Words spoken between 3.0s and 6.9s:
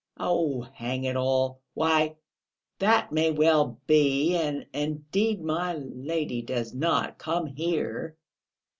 may well be.... And, indeed, my lady does